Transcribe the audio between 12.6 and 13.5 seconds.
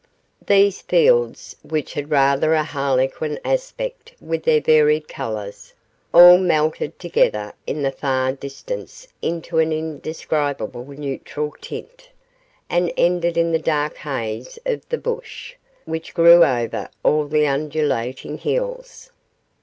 and ended